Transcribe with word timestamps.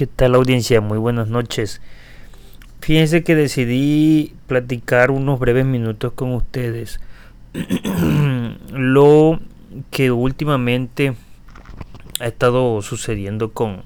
¿Qué 0.00 0.06
tal 0.06 0.34
audiencia? 0.34 0.80
Muy 0.80 0.96
buenas 0.96 1.28
noches. 1.28 1.82
Fíjense 2.80 3.22
que 3.22 3.34
decidí 3.34 4.34
platicar 4.46 5.10
unos 5.10 5.38
breves 5.38 5.66
minutos 5.66 6.14
con 6.14 6.32
ustedes. 6.32 7.00
Lo 8.72 9.40
que 9.90 10.10
últimamente 10.10 11.12
ha 12.18 12.26
estado 12.26 12.80
sucediendo 12.80 13.52
con 13.52 13.82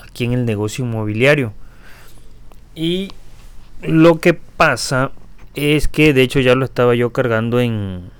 aquí 0.00 0.24
en 0.24 0.34
el 0.34 0.44
negocio 0.44 0.84
inmobiliario. 0.84 1.52
Y 2.76 3.08
lo 3.82 4.20
que 4.20 4.34
pasa 4.34 5.10
es 5.56 5.88
que 5.88 6.12
de 6.12 6.22
hecho 6.22 6.38
ya 6.38 6.54
lo 6.54 6.64
estaba 6.64 6.94
yo 6.94 7.12
cargando 7.12 7.58
en, 7.58 8.10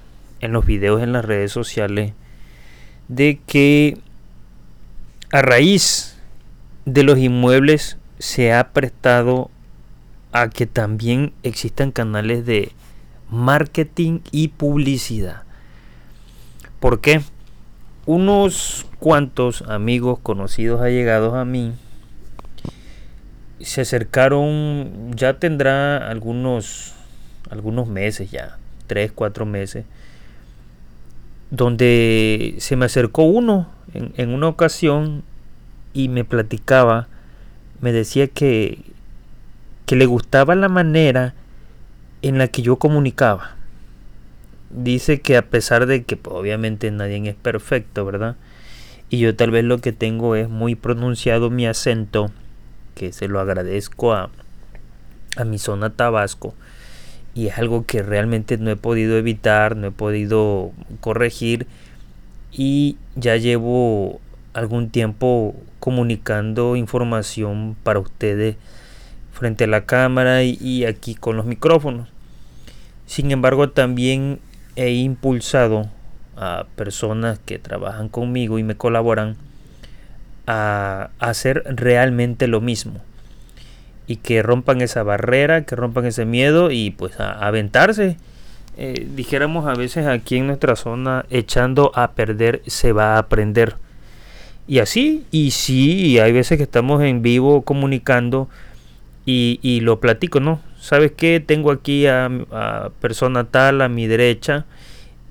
en 0.40 0.50
los 0.50 0.66
videos 0.66 1.00
en 1.00 1.12
las 1.12 1.24
redes 1.24 1.52
sociales 1.52 2.12
de 3.06 3.38
que 3.46 3.98
a 5.30 5.42
raíz 5.42 6.19
de 6.84 7.02
los 7.02 7.18
inmuebles 7.18 7.98
se 8.18 8.52
ha 8.52 8.72
prestado 8.72 9.50
a 10.32 10.48
que 10.48 10.66
también 10.66 11.32
existan 11.42 11.90
canales 11.90 12.46
de 12.46 12.72
marketing 13.30 14.20
y 14.30 14.48
publicidad. 14.48 15.42
¿Por 16.78 17.00
qué? 17.00 17.20
Unos 18.06 18.86
cuantos 18.98 19.62
amigos 19.62 20.18
conocidos 20.22 20.80
allegados 20.80 21.34
a 21.34 21.44
mí 21.44 21.72
se 23.60 23.82
acercaron, 23.82 25.12
ya 25.14 25.38
tendrá 25.38 26.08
algunos, 26.08 26.94
algunos 27.50 27.88
meses 27.88 28.30
ya, 28.30 28.58
tres, 28.86 29.12
cuatro 29.12 29.44
meses, 29.44 29.84
donde 31.50 32.54
se 32.58 32.76
me 32.76 32.86
acercó 32.86 33.24
uno 33.24 33.68
en, 33.92 34.14
en 34.16 34.30
una 34.30 34.48
ocasión 34.48 35.22
y 35.92 36.08
me 36.08 36.24
platicaba, 36.24 37.08
me 37.80 37.92
decía 37.92 38.28
que, 38.28 38.78
que 39.86 39.96
le 39.96 40.06
gustaba 40.06 40.54
la 40.54 40.68
manera 40.68 41.34
en 42.22 42.38
la 42.38 42.48
que 42.48 42.62
yo 42.62 42.76
comunicaba. 42.76 43.56
Dice 44.70 45.20
que 45.20 45.36
a 45.36 45.42
pesar 45.42 45.86
de 45.86 46.04
que 46.04 46.16
pues, 46.16 46.36
obviamente 46.36 46.90
nadie 46.90 47.28
es 47.28 47.34
perfecto, 47.34 48.04
¿verdad? 48.04 48.36
Y 49.08 49.18
yo 49.18 49.34
tal 49.34 49.50
vez 49.50 49.64
lo 49.64 49.78
que 49.78 49.92
tengo 49.92 50.36
es 50.36 50.48
muy 50.48 50.76
pronunciado 50.76 51.50
mi 51.50 51.66
acento, 51.66 52.30
que 52.94 53.12
se 53.12 53.26
lo 53.26 53.40
agradezco 53.40 54.12
a, 54.12 54.30
a 55.36 55.44
mi 55.44 55.58
zona 55.58 55.90
Tabasco. 55.90 56.54
Y 57.34 57.48
es 57.48 57.58
algo 57.58 57.86
que 57.86 58.02
realmente 58.02 58.58
no 58.58 58.70
he 58.70 58.76
podido 58.76 59.16
evitar, 59.16 59.76
no 59.76 59.88
he 59.88 59.92
podido 59.92 60.72
corregir. 61.00 61.66
Y 62.52 62.96
ya 63.16 63.36
llevo 63.36 64.20
algún 64.52 64.90
tiempo 64.90 65.54
comunicando 65.78 66.76
información 66.76 67.76
para 67.82 68.00
ustedes 68.00 68.56
frente 69.32 69.64
a 69.64 69.68
la 69.68 69.86
cámara 69.86 70.42
y, 70.42 70.84
aquí 70.84 71.14
con 71.14 71.36
los 71.36 71.46
micrófonos. 71.46 72.08
Sin 73.06 73.30
embargo, 73.30 73.70
también 73.70 74.38
he 74.76 74.90
impulsado 74.90 75.88
a 76.36 76.66
personas 76.76 77.38
que 77.38 77.58
trabajan 77.58 78.08
conmigo 78.08 78.58
y 78.58 78.62
me 78.62 78.76
colaboran 78.76 79.36
a, 80.46 81.10
hacer 81.18 81.64
realmente 81.66 82.46
lo 82.46 82.60
mismo 82.60 83.00
y 84.06 84.16
que 84.16 84.42
rompan 84.42 84.80
esa 84.80 85.02
barrera, 85.02 85.64
que 85.64 85.76
rompan 85.76 86.06
ese 86.06 86.24
miedo 86.24 86.70
y 86.70 86.90
pues 86.90 87.18
a, 87.20 87.32
aventarse. 87.32 88.16
Eh, 88.76 89.08
dijéramos 89.14 89.66
a 89.66 89.74
veces 89.74 90.06
aquí 90.06 90.36
en 90.36 90.46
nuestra 90.46 90.76
zona, 90.76 91.24
echando 91.30 91.92
a 91.94 92.12
perder 92.12 92.62
se 92.66 92.92
va 92.92 93.14
a 93.14 93.18
aprender. 93.18 93.76
Y 94.66 94.78
así, 94.78 95.26
y 95.30 95.50
sí, 95.50 96.18
hay 96.18 96.32
veces 96.32 96.56
que 96.56 96.62
estamos 96.62 97.02
en 97.02 97.22
vivo 97.22 97.62
comunicando 97.62 98.48
y, 99.26 99.80
lo 99.82 100.00
platico, 100.00 100.40
¿no? 100.40 100.60
¿Sabes 100.80 101.12
qué? 101.12 101.40
Tengo 101.40 101.70
aquí 101.70 102.06
a, 102.06 102.90
persona 103.00 103.44
tal 103.44 103.82
a 103.82 103.88
mi 103.88 104.06
derecha 104.06 104.66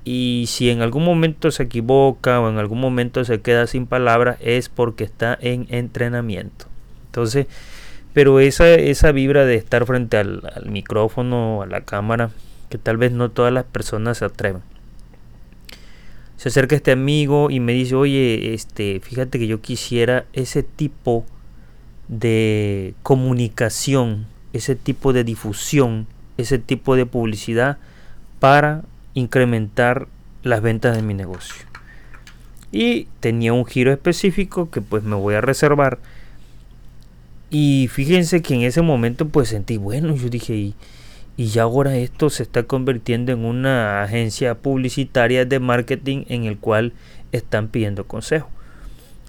y 0.04 0.44
si 0.48 0.70
en 0.70 0.80
algún 0.80 1.04
momento 1.04 1.50
se 1.50 1.64
equivoca 1.64 2.40
o 2.40 2.48
en 2.48 2.58
algún 2.58 2.80
momento 2.80 3.24
se 3.24 3.40
queda 3.40 3.66
sin 3.66 3.86
palabras 3.86 4.38
es 4.40 4.68
porque 4.68 5.04
está 5.04 5.36
en 5.40 5.66
entrenamiento. 5.70 6.66
Entonces, 7.06 7.46
pero 8.14 8.40
esa, 8.40 8.68
esa 8.70 9.12
vibra 9.12 9.44
de 9.44 9.56
estar 9.56 9.84
frente 9.86 10.16
al, 10.16 10.42
al 10.54 10.70
micrófono, 10.70 11.62
a 11.62 11.66
la 11.66 11.82
cámara, 11.82 12.30
que 12.70 12.78
tal 12.78 12.96
vez 12.96 13.12
no 13.12 13.30
todas 13.30 13.52
las 13.52 13.64
personas 13.64 14.18
se 14.18 14.24
atreven 14.24 14.62
se 16.40 16.48
acerca 16.48 16.74
este 16.74 16.90
amigo 16.90 17.50
y 17.50 17.60
me 17.60 17.74
dice, 17.74 17.94
oye, 17.94 18.54
este, 18.54 18.98
fíjate 19.00 19.38
que 19.38 19.46
yo 19.46 19.60
quisiera 19.60 20.24
ese 20.32 20.62
tipo 20.62 21.26
de 22.08 22.94
comunicación, 23.02 24.26
ese 24.54 24.74
tipo 24.74 25.12
de 25.12 25.22
difusión, 25.22 26.06
ese 26.38 26.58
tipo 26.58 26.96
de 26.96 27.04
publicidad 27.04 27.76
para 28.38 28.84
incrementar 29.12 30.08
las 30.42 30.62
ventas 30.62 30.96
de 30.96 31.02
mi 31.02 31.12
negocio. 31.12 31.62
Y 32.72 33.06
tenía 33.20 33.52
un 33.52 33.66
giro 33.66 33.92
específico 33.92 34.70
que 34.70 34.80
pues 34.80 35.02
me 35.02 35.16
voy 35.16 35.34
a 35.34 35.42
reservar. 35.42 35.98
Y 37.50 37.90
fíjense 37.92 38.40
que 38.40 38.54
en 38.54 38.62
ese 38.62 38.80
momento 38.80 39.28
pues 39.28 39.50
sentí, 39.50 39.76
bueno, 39.76 40.16
yo 40.16 40.30
dije, 40.30 40.54
y 40.54 40.74
y 41.36 41.46
ya 41.46 41.62
ahora 41.62 41.96
esto 41.96 42.28
se 42.28 42.42
está 42.42 42.64
convirtiendo 42.64 43.32
en 43.32 43.44
una 43.44 44.02
agencia 44.02 44.56
publicitaria 44.56 45.44
de 45.44 45.58
marketing 45.58 46.24
en 46.28 46.44
el 46.44 46.58
cual 46.58 46.92
están 47.32 47.68
pidiendo 47.68 48.06
consejo. 48.06 48.50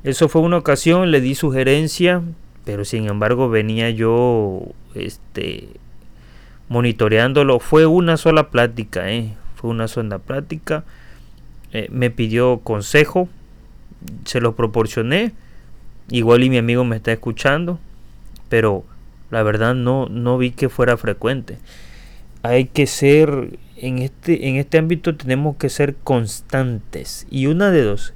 Eso 0.04 0.28
fue 0.28 0.42
una 0.42 0.58
ocasión, 0.58 1.12
le 1.12 1.22
di 1.22 1.36
sugerencia, 1.36 2.22
pero 2.66 2.86
sin 2.86 3.08
embargo 3.08 3.50
venía 3.50 3.90
yo 3.92 4.62
este 4.96 5.70
monitoreándolo. 6.70 7.60
Fue 7.60 7.86
una 7.86 8.18
sola 8.18 8.50
plática, 8.50 9.10
¿eh? 9.10 9.34
fue 9.56 9.70
una 9.70 9.88
sola 9.88 10.20
plática. 10.20 10.84
Eh, 11.72 11.88
me 11.92 12.10
pidió 12.10 12.60
consejo, 12.60 13.30
se 14.26 14.42
lo 14.42 14.56
proporcioné. 14.56 15.32
Igual 16.10 16.44
y 16.44 16.50
mi 16.50 16.58
amigo 16.58 16.84
me 16.84 16.98
está 16.98 17.14
escuchando, 17.14 17.80
pero 18.50 18.84
la 19.30 19.44
verdad 19.44 19.76
no, 19.76 20.08
no 20.10 20.38
vi 20.38 20.52
que 20.52 20.68
fuera 20.68 20.98
frecuente 20.98 21.58
hay 22.44 22.66
que 22.66 22.88
ser 22.88 23.60
en 23.78 24.00
este 24.00 24.48
en 24.50 24.56
este 24.58 24.78
ámbito 24.78 25.16
tenemos 25.16 25.58
que 25.58 25.70
ser 25.70 25.96
constantes. 25.96 27.28
Y 27.30 27.48
una 27.48 27.72
de 27.72 27.84
dos 27.84 28.14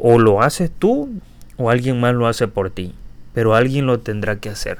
o 0.00 0.18
lo 0.18 0.42
haces 0.42 0.70
tú 0.70 1.10
o 1.56 1.70
alguien 1.70 2.00
más 2.00 2.14
lo 2.14 2.26
hace 2.26 2.48
por 2.48 2.70
ti 2.70 2.94
pero 3.34 3.54
alguien 3.54 3.86
lo 3.86 4.00
tendrá 4.00 4.36
que 4.36 4.48
hacer. 4.48 4.78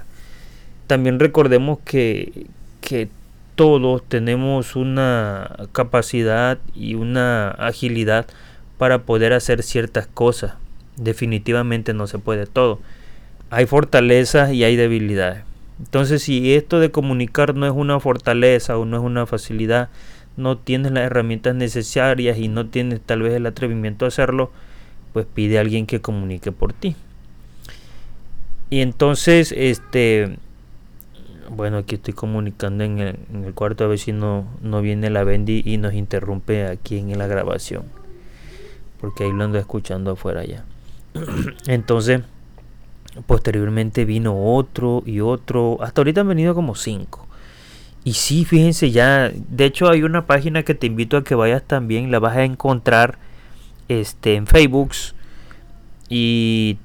También 0.87 1.21
recordemos 1.21 1.79
que 1.85 2.47
que 2.81 3.09
todos 3.55 4.03
tenemos 4.09 4.75
una 4.75 5.55
capacidad 5.73 6.59
y 6.75 6.95
una 6.95 7.51
agilidad 7.51 8.27
para 8.79 9.03
poder 9.03 9.33
hacer 9.35 9.63
ciertas 9.63 10.07
cosas. 10.07 10.55
Definitivamente 10.97 11.93
no 11.93 12.07
se 12.07 12.19
puede 12.19 12.47
todo. 12.47 12.81
Hay 13.51 13.67
fortalezas 13.67 14.53
y 14.53 14.65
hay 14.65 14.77
debilidades 14.77 15.45
entonces, 15.81 16.23
si 16.23 16.55
esto 16.55 16.79
de 16.79 16.91
comunicar 16.91 17.55
no 17.55 17.67
es 17.67 17.73
una 17.73 17.99
fortaleza 18.01 18.77
o 18.77 18.85
no 18.85 18.99
es 18.99 19.03
una 19.03 19.27
facilidad, 19.27 19.89
no 20.37 20.59
tienes 20.59 20.93
las 20.93 21.05
herramientas 21.05 21.55
necesarias 21.55 22.39
y 22.39 22.49
no 22.49 22.67
tienes 22.67 23.01
tal 23.01 23.23
vez 23.23 23.33
el 23.33 23.47
atrevimiento 23.47 24.05
a 24.05 24.09
hacerlo, 24.09 24.51
pues 25.15 25.27
pide 25.27 25.57
a 25.57 25.63
alguien 25.63 25.87
que 25.87 26.01
comunique 26.01 26.53
por 26.53 26.75
ti. 26.75 26.97
Y 28.69 28.81
entonces, 28.81 29.53
este, 29.57 30.37
bueno, 31.49 31.79
aquí 31.79 31.95
estoy 31.95 32.13
comunicando 32.13 32.85
en 32.85 32.99
el, 32.99 33.55
cuarto 33.55 33.85
a 33.85 33.87
ver 33.89 33.99
si 33.99 34.13
no, 34.13 34.47
no 34.61 34.83
viene 34.83 35.09
la 35.09 35.25
Bendy 35.25 35.63
y 35.65 35.79
nos 35.79 35.95
interrumpe 35.95 36.67
aquí 36.67 36.99
en 36.99 37.19
la 37.19 37.27
grabación. 37.27 37.85
Porque 39.01 39.25
ahí 39.25 39.33
lo 39.33 39.45
ando 39.45 39.59
escuchando 39.59 40.13
afuera 40.13 40.45
ya. 40.45 40.63
entonces, 41.67 42.21
Posteriormente 43.27 44.05
vino 44.05 44.55
otro 44.55 45.03
y 45.05 45.21
otro. 45.21 45.79
Hasta 45.81 46.01
ahorita 46.01 46.21
han 46.23 46.29
venido 46.29 46.55
como 46.55 46.75
cinco. 46.75 47.27
Y 48.05 48.15
sí, 48.15 48.45
fíjense 48.45 48.91
ya. 48.91 49.31
De 49.31 49.65
hecho, 49.65 49.91
hay 49.91 50.03
una 50.03 50.27
página 50.27 50.63
que 50.63 50.75
te 50.75 50.87
invito 50.87 51.17
a 51.17 51.25
que 51.25 51.35
vayas 51.35 51.63
también. 51.63 52.11
La 52.11 52.19
vas 52.19 52.37
a 52.37 52.45
encontrar 52.45 53.19
este, 53.89 54.37
en 54.37 54.47
Facebook. 54.47 54.93
Y 56.09 56.79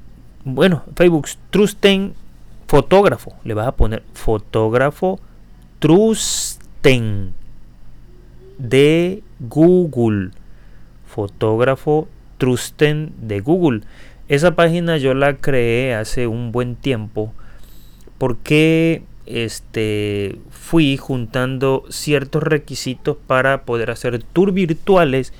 bueno, 0.43 0.83
Facebook 0.95 1.27
Trusten 1.49 2.13
fotógrafo, 2.67 3.33
le 3.43 3.53
vas 3.53 3.67
a 3.67 3.75
poner 3.75 4.03
fotógrafo 4.13 5.19
Trusten 5.79 7.33
de 8.57 9.23
Google. 9.39 10.31
Fotógrafo 11.07 12.07
Trusten 12.37 13.13
de 13.21 13.39
Google. 13.39 13.81
Esa 14.27 14.55
página 14.55 14.97
yo 14.97 15.13
la 15.13 15.37
creé 15.37 15.93
hace 15.93 16.27
un 16.27 16.51
buen 16.51 16.75
tiempo 16.75 17.33
porque 18.17 19.03
este, 19.25 20.39
fui 20.49 20.97
juntando 20.97 21.83
ciertos 21.89 22.43
requisitos 22.43 23.17
para 23.27 23.63
poder 23.63 23.91
hacer 23.91 24.23
tours 24.23 24.53
virtuales 24.53 25.33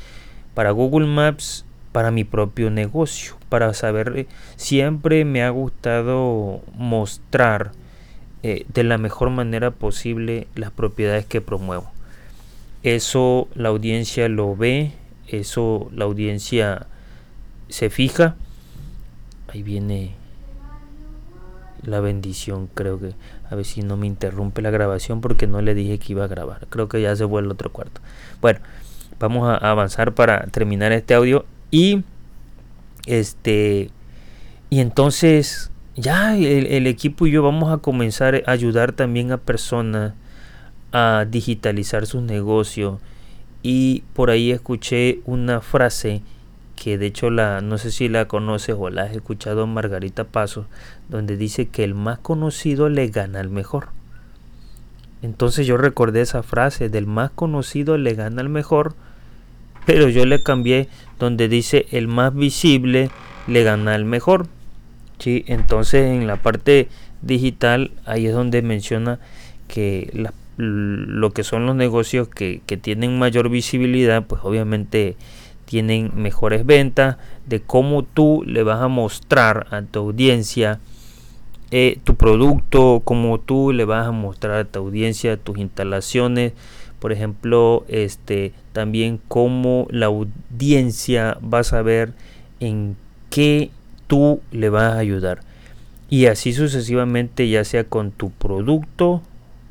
para 0.54 0.72
Google 0.72 1.08
Maps 1.08 1.66
para 1.96 2.12
mi 2.12 2.26
propio 2.26 2.70
negocio, 2.72 3.38
para 3.48 3.74
saber, 3.74 4.12
eh, 4.18 4.28
siempre 4.58 5.24
me 5.24 5.44
ha 5.44 5.50
gustado 5.50 6.62
mostrar 6.74 7.72
eh, 8.44 8.66
de 8.74 8.84
la 8.84 8.98
mejor 8.98 9.30
manera 9.30 9.72
posible 9.72 10.48
las 10.56 10.72
propiedades 10.72 11.26
que 11.26 11.40
promuevo. 11.40 11.90
Eso 12.84 13.48
la 13.56 13.70
audiencia 13.70 14.28
lo 14.28 14.58
ve, 14.58 14.92
eso 15.30 15.90
la 15.94 16.04
audiencia 16.04 16.88
se 17.70 17.90
fija. 17.90 18.36
Ahí 19.56 19.64
viene 19.64 20.12
la 21.82 22.02
bendición, 22.02 22.68
creo 22.74 23.00
que. 23.00 23.14
A 23.50 23.56
ver 23.56 23.64
si 23.64 23.84
no 23.84 23.96
me 23.96 24.06
interrumpe 24.06 24.62
la 24.62 24.70
grabación 24.70 25.22
porque 25.22 25.48
no 25.48 25.62
le 25.62 25.74
dije 25.74 25.98
que 25.98 26.12
iba 26.12 26.26
a 26.26 26.28
grabar. 26.28 26.68
Creo 26.70 26.90
que 26.90 27.02
ya 27.02 27.16
se 27.16 27.26
fue 27.26 27.42
el 27.42 27.50
otro 27.50 27.72
cuarto. 27.72 28.02
Bueno, 28.42 28.60
vamos 29.18 29.48
a 29.48 29.56
avanzar 29.56 30.14
para 30.14 30.46
terminar 30.48 30.92
este 30.92 31.14
audio 31.14 31.46
y 31.72 32.04
este 33.06 33.92
y 34.70 34.82
entonces 34.82 35.72
ya 35.96 36.36
el, 36.36 36.86
equipo 36.86 37.26
y 37.26 37.32
yo 37.32 37.42
vamos 37.42 37.72
a 37.72 37.78
comenzar 37.78 38.44
a 38.46 38.52
ayudar 38.52 38.92
también 38.92 39.32
a 39.32 39.38
personas 39.38 40.16
a 40.92 41.26
digitalizar 41.30 42.08
sus 42.08 42.24
negocios 42.24 43.00
y 43.64 44.04
por 44.14 44.32
ahí 44.32 44.52
escuché 44.52 45.22
una 45.26 45.62
frase 45.62 46.24
que 46.76 46.98
de 46.98 47.08
hecho 47.08 47.30
la 47.30 47.62
no 47.62 47.78
sé 47.78 47.92
si 47.92 48.10
la 48.10 48.28
conoces 48.28 48.76
o 48.78 48.90
la 48.90 49.04
has 49.04 49.16
escuchado 49.16 49.68
Margarita 49.68 50.26
Paso 50.26 50.66
donde 51.10 51.38
dice 51.38 51.68
que 51.68 51.84
el 51.84 51.94
más 51.96 52.20
conocido 52.20 52.90
le 52.90 53.08
gana 53.08 53.40
al 53.40 53.50
mejor 53.50 53.90
entonces 55.22 55.66
yo 55.66 55.78
recordé 55.78 56.22
esa 56.22 56.44
frase 56.44 56.90
del 56.90 57.08
más 57.08 57.32
conocido 57.32 57.98
le 57.98 58.14
gana 58.14 58.42
al 58.42 58.50
mejor 58.50 58.96
pero 59.86 60.10
yo 60.10 60.26
le 60.26 60.42
cambié 60.42 60.90
donde 61.20 61.48
dice 61.48 61.86
el 61.92 62.08
más 62.08 62.34
visible 62.34 63.10
le 63.48 63.64
gana 63.64 63.96
el 63.96 64.06
mejor. 64.06 64.48
¿sí? 65.20 65.46
Entonces 65.48 66.06
en 66.06 66.28
la 66.28 66.38
parte 66.38 66.90
digital 67.22 67.92
ahí 68.06 68.28
es 68.28 68.34
donde 68.34 68.62
menciona 68.62 69.20
que 69.68 70.28
lo 70.58 71.32
que 71.32 71.44
son 71.44 71.66
los 71.66 71.76
negocios 71.76 72.28
que, 72.28 72.62
tienen 72.82 73.20
mayor 73.20 73.50
visibilidad, 73.50 74.26
pues 74.26 74.42
obviamente 74.44 75.16
tienen 75.76 76.14
mejores 76.16 76.66
ventas, 76.66 77.18
de 77.48 77.60
cómo 77.60 78.04
tú 78.04 78.46
le 78.48 78.64
vas 78.64 78.82
a 78.82 78.88
mostrar 78.88 79.68
a 79.72 79.82
tu 79.82 80.00
audiencia 80.00 80.80
eh, 81.70 82.00
tu 82.06 82.16
producto, 82.16 83.02
cómo 83.04 83.42
tú 83.42 83.74
le 83.74 83.84
vas 83.84 84.08
a 84.08 84.12
mostrar 84.12 84.56
a 84.56 84.64
tu 84.64 84.80
audiencia 84.80 85.36
tus 85.36 85.58
instalaciones, 85.58 86.54
por 87.00 87.12
ejemplo, 87.12 87.84
este, 87.90 88.54
también 88.72 89.20
cómo 89.28 89.86
la 89.90 90.06
audiencia 90.06 91.38
va 91.44 91.60
a 91.60 91.64
saber 91.66 92.14
en 92.62 92.96
qué 93.30 93.70
tú 94.08 94.40
le 94.54 94.70
vas 94.70 94.94
a 94.94 95.00
ayudar. 95.00 95.42
Y 96.10 96.28
así 96.28 96.54
sucesivamente, 96.54 97.50
ya 97.50 97.66
sea 97.66 97.84
con 97.84 98.12
tu 98.12 98.30
producto, 98.30 99.22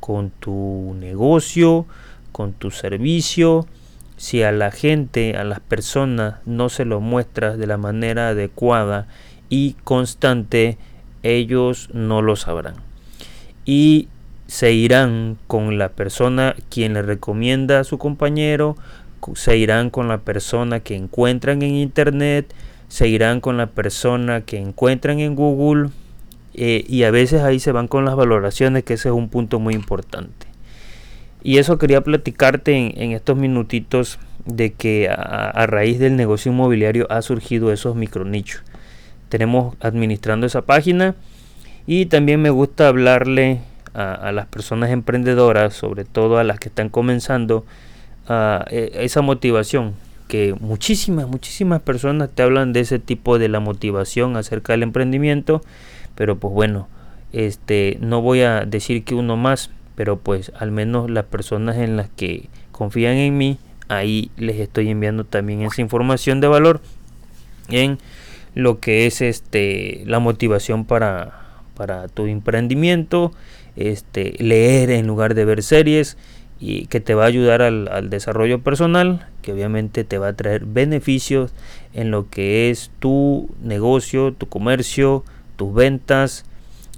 con 0.01 0.29
tu 0.29 0.95
negocio, 1.01 1.87
con 2.31 2.53
tu 2.53 2.71
servicio. 2.71 3.67
Si 4.25 4.43
a 4.43 4.53
la 4.53 4.71
gente, 4.71 5.37
a 5.37 5.45
las 5.45 5.61
personas 5.61 6.37
no 6.47 6.71
se 6.71 6.87
lo 6.87 7.03
muestras 7.03 7.59
de 7.59 7.67
la 7.67 7.77
manera 7.77 8.29
adecuada 8.29 9.07
y 9.51 9.77
constante, 9.85 10.79
ellos 11.23 11.91
no 11.93 12.23
lo 12.23 12.35
sabrán. 12.35 12.77
Y 13.67 14.09
se 14.47 14.73
irán 14.73 15.37
con 15.47 15.77
la 15.77 15.91
persona 15.91 16.57
quien 16.71 16.95
le 16.95 17.03
recomienda 17.03 17.81
a 17.81 17.85
su 17.85 17.99
compañero, 17.99 18.79
se 19.35 19.59
irán 19.59 19.91
con 19.91 20.09
la 20.09 20.23
persona 20.23 20.81
que 20.81 20.97
encuentran 20.97 21.61
en 21.61 21.75
internet, 21.75 22.51
se 22.89 23.09
irán 23.09 23.43
con 23.43 23.59
la 23.59 23.67
persona 23.67 24.41
que 24.41 24.57
encuentran 24.57 25.21
en 25.21 25.35
Google 25.35 25.91
eh, 26.55 26.83
y 26.89 27.03
a 27.03 27.11
veces 27.11 27.43
ahí 27.43 27.61
se 27.61 27.73
van 27.73 27.89
con 27.89 28.07
las 28.07 28.17
valoraciones, 28.17 28.85
que 28.85 28.95
ese 28.95 29.11
es 29.11 29.15
un 29.15 29.29
punto 29.29 29.61
muy 29.61 29.75
importante. 29.75 30.54
Y 31.45 31.59
eso 31.59 31.79
quería 31.79 32.01
platicarte 32.01 32.75
en, 32.75 33.13
estos 33.13 33.37
minutitos 33.37 34.19
de 34.47 34.73
que 34.73 35.09
a, 35.11 35.67
raíz 35.67 35.99
del 35.99 36.17
negocio 36.17 36.51
inmobiliario 36.51 37.07
ha 37.11 37.21
surgido 37.21 37.71
esos 37.71 37.95
micronichos. 37.95 38.63
Tenemos 39.29 39.77
administrando 39.81 40.47
esa 40.47 40.63
página 40.63 41.15
y 41.87 42.07
también 42.07 42.41
me 42.41 42.49
gusta 42.49 42.89
hablarle 42.89 43.61
a, 43.93 44.33
las 44.33 44.47
personas 44.47 44.91
emprendedoras, 44.91 45.75
sobre 45.75 46.05
todo 46.05 46.39
a 46.39 46.45
las 46.45 46.59
que 46.59 46.69
están 46.69 46.89
comenzando, 46.89 47.67
a, 48.27 48.65
e, 48.71 48.91
esa 49.01 49.21
motivación 49.21 49.95
que 50.29 50.55
muchísimas, 50.59 51.29
muchísimas 51.29 51.83
personas 51.83 52.31
te 52.35 52.43
hablan 52.43 52.73
de 52.73 52.81
ese 52.81 52.99
tipo 52.99 53.39
de 53.39 53.49
la 53.49 53.61
motivación 53.61 54.37
acerca 54.39 54.73
del 54.73 54.83
emprendimiento, 54.83 55.61
pero 56.15 56.39
pues 56.39 56.55
bueno, 56.55 56.89
este 57.33 57.99
no 58.01 58.23
voy 58.23 58.41
a 58.41 58.65
decir 58.65 59.05
que 59.05 59.15
uno 59.15 59.37
más, 59.37 59.71
pero 59.95 60.19
pues 60.19 60.53
al 60.59 60.71
menos 60.71 61.11
las 61.11 61.25
personas 61.25 61.77
en 61.77 61.97
las 61.97 62.09
que 62.11 62.49
confían 62.73 63.15
en 63.15 63.37
mí, 63.37 63.59
ahí 63.89 64.31
les 64.37 64.57
estoy 64.57 64.91
enviando 64.91 65.25
también 65.25 65.63
esa 65.63 65.81
información 65.81 66.41
de 66.41 66.49
valor 66.49 66.81
en 67.69 67.99
lo 68.55 68.81
que 68.81 69.07
es 69.07 69.21
este 69.21 70.03
la 70.07 70.21
motivación 70.21 70.85
para 70.85 71.45
para 71.75 72.09
tu 72.09 72.27
emprendimiento 72.27 73.33
este, 73.77 74.35
leer 74.39 74.91
en 74.91 75.07
lugar 75.07 75.35
de 75.35 75.45
ver 75.45 75.63
series 75.63 76.17
y 76.61 76.87
que 76.87 77.01
te 77.01 77.15
va 77.15 77.25
a 77.25 77.27
ayudar 77.27 77.63
al, 77.63 78.09
desarrollo 78.09 78.61
personal, 78.63 79.27
que 79.43 79.53
obviamente 79.53 80.05
te 80.05 80.19
va 80.19 80.29
a 80.29 80.33
traer 80.33 80.65
beneficios 80.65 81.53
en 81.93 82.11
lo 82.11 82.31
que 82.31 82.71
es 82.71 82.91
tu 83.01 83.51
negocio, 83.61 84.33
tu 84.33 84.49
comercio, 84.49 85.25
tus 85.57 85.75
ventas 85.75 86.45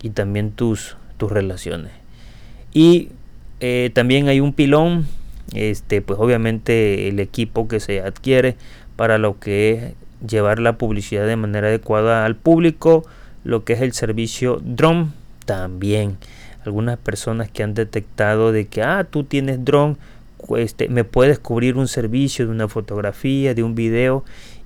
y 0.03 0.11
también 0.11 0.53
tus, 0.53 0.97
tus 1.17 1.33
relaciones. 1.33 1.93
Y 2.77 3.09
eh, 3.61 3.91
también 3.95 4.29
hay 4.29 4.41
un 4.41 4.53
pilón, 4.53 5.07
este, 5.55 6.03
pues 6.03 6.19
obviamente 6.21 7.09
el 7.09 7.21
equipo 7.21 7.69
que 7.69 7.81
se 7.81 8.03
adquiere 8.03 8.57
para 8.97 9.17
lo 9.17 9.39
que 9.41 9.71
es 9.71 10.29
llevar 10.29 10.59
la 10.59 10.77
publicidad 10.77 11.27
de 11.27 11.37
manera 11.37 11.69
adecuada 11.69 12.27
al 12.27 12.37
público, 12.37 13.07
lo 13.45 13.65
que 13.65 13.73
es 13.73 13.81
el 13.81 13.95
servicio 13.95 14.61
drone 14.63 15.07
también 15.47 16.19
algunas 16.67 16.99
personas 16.99 17.51
que 17.51 17.63
han 17.63 17.73
detectado 17.73 18.53
de 18.53 18.67
que, 18.67 18.83
ah, 18.83 19.07
tú 19.09 19.25
tienes 19.25 19.65
dron, 19.65 19.97
este, 20.59 20.89
me 20.91 21.05
puedes 21.05 21.39
cubrir 21.39 21.77
un 21.77 21.89
servicio 21.89 22.45
de 22.45 22.53
una 22.53 22.69
fotografía, 22.69 23.55
de 23.55 23.63
un 23.63 23.75
video. 23.75 24.23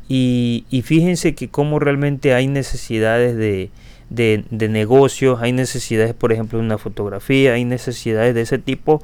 Y, 0.08 0.64
fíjense 0.84 1.36
que 1.36 1.48
como 1.48 1.78
realmente 1.78 2.34
hay 2.34 2.48
necesidades 2.48 3.36
de, 3.36 3.70
de, 4.10 4.44
de, 4.50 4.68
negocios, 4.68 5.40
hay 5.40 5.52
necesidades, 5.52 6.14
por 6.14 6.32
ejemplo, 6.32 6.58
de 6.58 6.64
una 6.64 6.78
fotografía, 6.78 7.54
hay 7.54 7.64
necesidades 7.64 8.34
de 8.34 8.42
ese 8.42 8.58
tipo 8.58 9.02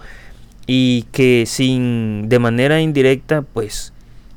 y 0.67 1.05
que 1.13 1.45
sin 1.47 2.29
de 2.29 2.39
manera 2.39 2.81
indirecta, 2.81 3.43
pues 3.43 3.93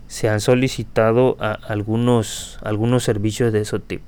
se 0.07 0.27
han 0.27 0.41
solicitado 0.41 1.38
algunos, 1.39 2.57
algunos 2.63 3.03
servicios 3.03 3.53
de 3.53 3.61
ese 3.61 3.79
tipo. 3.79 4.05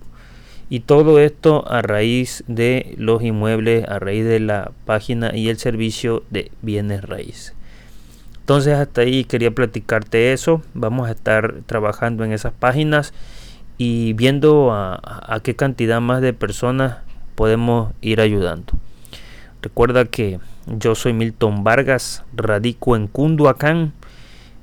Y 0.70 0.82
todo 0.82 1.20
esto 1.20 1.70
a 1.70 1.82
raíz 1.82 2.44
de 2.48 2.96
los 2.98 3.22
inmuebles, 3.22 3.88
a 3.88 4.00
raíz 4.00 4.25
de 4.25 4.39
la 4.39 4.72
página 4.86 5.36
y 5.36 5.50
el 5.50 5.58
servicio 5.58 6.24
de 6.30 6.51
bienes 6.62 7.03
raíces. 7.03 7.53
Entonces 8.39 8.74
hasta 8.74 9.01
ahí 9.01 9.25
quería 9.25 9.51
platicarte 9.51 10.34
eso. 10.34 10.63
Vamos 10.74 11.08
a 11.08 11.12
estar 11.12 11.62
trabajando 11.65 12.24
en 12.24 12.32
esas 12.32 12.53
páginas 12.53 13.13
y 13.84 14.14
viendo 14.14 14.72
a, 14.72 15.42
qué 15.42 15.56
cantidad 15.56 16.00
más 16.02 16.22
de 16.22 16.34
personas 16.34 16.98
podemos 17.34 17.92
ir 18.00 18.22
ayudando. 18.22 18.74
Recuerda 19.64 20.06
que 20.06 20.40
yo 20.68 20.94
soy 20.94 21.14
Milton 21.14 21.64
Vargas, 21.64 22.24
radico 22.32 22.96
en 22.96 23.08
Cunduacán. 23.08 23.94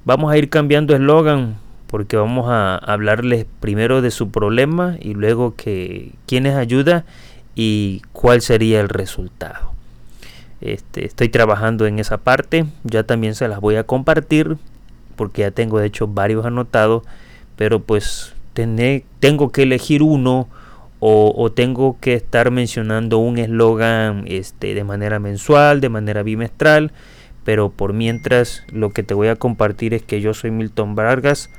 Vamos 0.04 0.30
a 0.30 0.38
ir 0.38 0.50
cambiando 0.50 0.94
eslogan 0.94 1.56
porque 1.88 2.16
vamos 2.16 2.46
a 2.48 2.76
hablarles 2.76 3.44
primero 3.58 4.02
de 4.02 4.12
su 4.12 4.30
problema 4.30 4.94
y 5.00 5.14
luego 5.14 5.56
que 5.56 6.12
quiénes 6.28 6.54
ayuda 6.54 7.04
y 7.56 8.02
cuál 8.12 8.40
sería 8.40 8.80
el 8.80 8.88
resultado. 8.88 9.72
Este, 10.60 11.04
estoy 11.04 11.28
trabajando 11.28 11.86
en 11.86 11.98
esa 11.98 12.18
parte, 12.18 12.66
ya 12.84 13.02
también 13.02 13.34
se 13.34 13.48
las 13.48 13.58
voy 13.58 13.74
a 13.74 13.82
compartir 13.82 14.58
porque 15.16 15.40
ya 15.42 15.50
tengo 15.50 15.80
de 15.80 15.88
hecho 15.88 16.06
varios 16.06 16.46
anotados, 16.46 17.02
pero 17.56 17.80
pues 17.80 18.36
tengo 19.20 19.52
que 19.52 19.62
elegir 19.62 20.02
uno 20.02 20.48
o, 21.00 21.52
tengo 21.52 21.96
que 22.00 22.14
estar 22.14 22.50
mencionando 22.50 23.18
un 23.18 23.38
eslogan 23.38 24.24
este, 24.26 24.74
de 24.74 24.84
manera 24.84 25.20
mensual, 25.20 25.80
de 25.80 25.88
manera 25.88 26.22
bimestral, 26.22 26.92
pero 27.44 27.70
por 27.70 27.92
mientras 27.92 28.64
lo 28.72 28.90
que 28.90 29.02
te 29.02 29.14
voy 29.14 29.28
a 29.28 29.36
compartir 29.36 29.94
es 29.94 30.02
que 30.02 30.20
yo 30.20 30.34
soy 30.34 30.50
Milton 30.50 30.96
Vargas, 30.96 31.50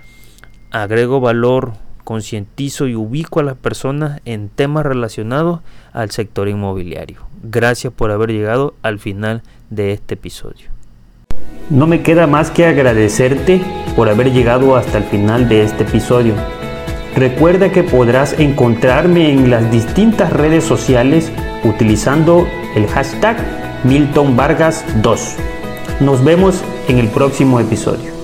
agrego 0.72 1.22
valor, 1.22 1.74
concientizo 2.04 2.88
y 2.88 2.96
ubico 2.96 3.40
a 3.40 3.44
las 3.44 3.56
personas 3.56 4.20
en 4.26 4.50
temas 4.50 4.86
relacionados 4.86 5.62
al 5.94 6.12
sector 6.12 6.50
inmobiliario. 6.50 7.22
Gracias 7.42 7.94
por 7.94 8.12
haber 8.12 8.32
llegado 8.32 8.74
al 8.82 9.00
final 9.00 9.42
de 9.70 9.94
este 9.94 10.16
episodio. 10.16 10.70
No 11.70 11.88
me 11.88 12.02
queda 12.02 12.28
más 12.28 12.52
que 12.52 12.66
agradecerte 12.66 13.62
por 13.96 14.10
haber 14.10 14.34
llegado 14.34 14.76
hasta 14.76 14.98
el 14.98 15.04
final 15.06 15.48
de 15.48 15.64
este 15.64 15.84
episodio. 15.84 16.34
Recuerda 17.20 17.70
que 17.70 17.84
podrás 17.84 18.40
encontrarme 18.40 19.34
en 19.34 19.50
las 19.50 19.70
distintas 19.74 20.32
redes 20.32 20.64
sociales 20.64 21.30
utilizando 21.66 22.48
el 22.76 22.88
hashtag 22.88 23.36
Milton 23.84 24.38
Vargas 24.38 24.86
2. 25.02 25.36
Nos 26.00 26.24
vemos 26.24 26.64
en 26.88 26.98
el 26.98 27.10
próximo 27.10 27.60
episodio. 27.60 28.19